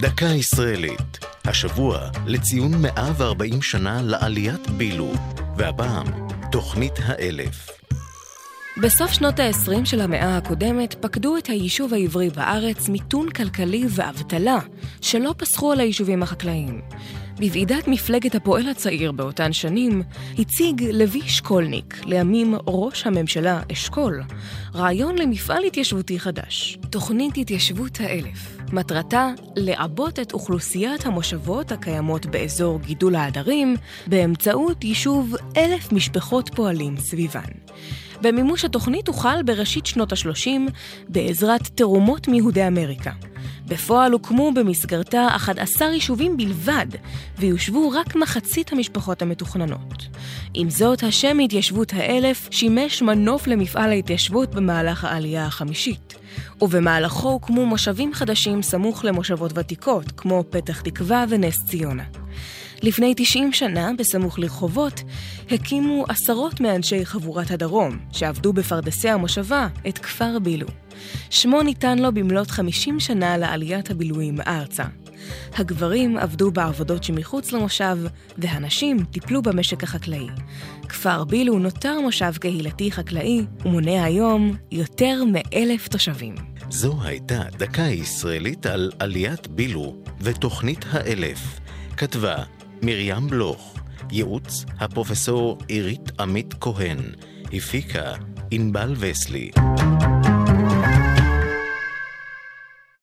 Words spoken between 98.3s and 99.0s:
ענבל